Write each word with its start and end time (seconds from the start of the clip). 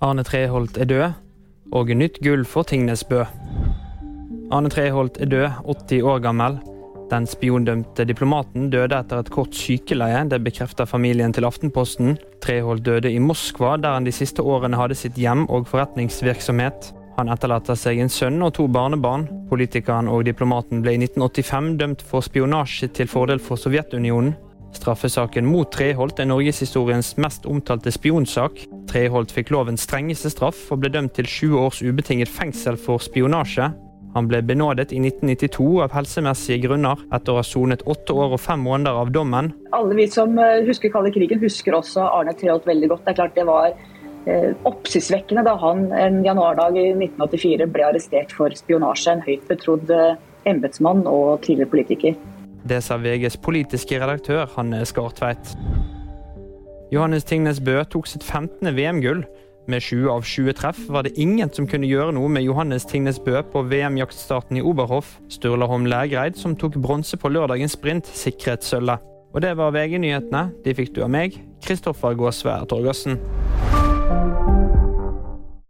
Arne 0.00 0.22
Treholt 0.24 0.78
er 0.80 0.86
død, 0.88 1.16
og 1.76 1.90
nytt 1.92 2.22
gull 2.24 2.46
for 2.48 2.64
Tingnesbø. 2.64 3.18
Arne 4.48 4.70
Treholt 4.72 5.18
er 5.20 5.28
død, 5.28 5.58
80 5.68 6.06
år 6.08 6.22
gammel. 6.24 6.56
Den 7.10 7.26
spiondømte 7.28 8.06
diplomaten 8.08 8.70
døde 8.72 8.96
etter 8.96 9.20
et 9.20 9.28
kort 9.34 9.52
sykeleie, 9.52 10.22
det 10.30 10.40
bekrefter 10.46 10.88
familien 10.88 11.36
til 11.36 11.44
Aftenposten. 11.44 12.16
Treholt 12.40 12.86
døde 12.86 13.12
i 13.12 13.20
Moskva, 13.20 13.74
der 13.76 13.98
han 13.98 14.08
de 14.08 14.16
siste 14.16 14.40
årene 14.40 14.80
hadde 14.80 14.96
sitt 14.96 15.20
hjem 15.20 15.44
og 15.52 15.68
forretningsvirksomhet. 15.68 16.94
Han 17.18 17.28
etterlater 17.28 17.76
seg 17.76 18.00
en 18.00 18.08
sønn 18.08 18.40
og 18.40 18.54
to 18.56 18.70
barnebarn. 18.72 19.28
Politikeren 19.52 20.08
og 20.08 20.24
diplomaten 20.24 20.80
ble 20.80 20.96
i 20.96 21.02
1985 21.02 21.74
dømt 21.76 22.08
for 22.08 22.24
spionasje 22.24 22.88
til 22.96 23.10
fordel 23.10 23.42
for 23.44 23.60
Sovjetunionen. 23.60 24.32
Straffesaken 24.72 25.44
mot 25.44 25.68
Treholt 25.74 26.20
er 26.22 26.30
norgeshistoriens 26.30 27.16
mest 27.20 27.44
omtalte 27.50 27.92
spionsak. 27.92 28.62
Treholt 28.90 29.30
fikk 29.30 29.52
lovens 29.54 29.84
strengeste 29.86 30.32
straff 30.32 30.64
og 30.74 30.80
ble 30.82 30.90
dømt 30.90 31.14
til 31.14 31.28
sju 31.30 31.52
års 31.60 31.78
ubetinget 31.84 32.30
fengsel 32.30 32.78
for 32.80 33.02
spionasje. 33.02 33.68
Han 34.16 34.26
ble 34.26 34.40
benådet 34.42 34.90
i 34.90 34.98
1992 34.98 35.66
av 35.84 35.92
helsemessige 35.94 36.64
grunner, 36.64 36.98
etter 37.14 37.30
å 37.30 37.38
ha 37.38 37.44
sonet 37.46 37.84
åtte 37.86 38.16
år 38.18 38.34
og 38.34 38.42
fem 38.42 38.64
måneder 38.66 38.98
av 39.04 39.12
dommen. 39.14 39.52
Alle 39.76 39.94
vi 39.94 40.08
som 40.10 40.34
eh, 40.42 40.64
husker 40.66 40.90
kalde 40.90 41.12
krigen, 41.14 41.38
husker 41.38 41.76
også 41.78 42.08
Arne 42.08 42.34
Treholt 42.34 42.66
veldig 42.66 42.90
godt. 42.90 43.04
Det 43.06 43.12
er 43.12 43.18
klart 43.20 43.38
det 43.38 43.46
var 43.46 43.68
eh, 43.70 44.50
oppsiktsvekkende 44.66 45.46
da 45.46 45.54
han 45.62 45.86
en 45.94 46.18
januardag 46.26 46.80
i 46.80 46.88
1984 46.96 47.70
ble 47.70 47.86
arrestert 47.92 48.34
for 48.34 48.58
spionasje. 48.58 49.14
En 49.14 49.22
høyt 49.28 49.46
betrodd 49.52 49.94
eh, 49.94 50.18
embetsmann 50.50 51.06
og 51.06 51.44
tidligere 51.46 51.70
politiker. 51.70 52.18
Det 52.66 52.82
sa 52.84 52.98
VGs 53.00 53.38
politiske 53.46 54.02
redaktør 54.02 54.50
Hanne 54.56 54.82
Skartveit. 54.88 55.54
Johannes 56.90 57.22
Tingnes 57.24 57.60
Bø 57.62 57.76
tok 57.86 58.08
sitt 58.10 58.24
15. 58.26 58.66
VM-gull. 58.74 59.22
Med 59.70 59.84
20 59.84 60.08
av 60.10 60.24
20 60.26 60.54
treff 60.58 60.78
var 60.90 61.04
det 61.06 61.12
ingen 61.22 61.52
som 61.54 61.68
kunne 61.70 61.86
gjøre 61.86 62.16
noe 62.16 62.26
med 62.32 62.42
Johannes 62.42 62.86
Tingnes 62.90 63.20
Bø 63.22 63.38
på 63.52 63.62
VM-jaktstarten 63.70 64.58
i 64.58 64.64
Oberhof. 64.66 65.12
Sturla 65.30 65.68
Holm 65.70 65.86
Lægreid, 65.86 66.34
som 66.34 66.56
tok 66.58 66.80
bronse 66.82 67.14
på 67.20 67.30
lørdagens 67.30 67.78
sprint, 67.78 68.10
sikret 68.10 68.66
sølvet. 68.66 69.06
Og 69.30 69.44
det 69.44 69.54
var 69.60 69.70
VG-nyhetene. 69.76 70.48
De 70.64 70.74
fikk 70.74 70.96
du 70.96 71.04
av 71.06 71.14
meg, 71.14 71.38
Kristoffer 71.62 72.18
Gåsvær 72.18 72.66
Torgersen. 72.66 73.20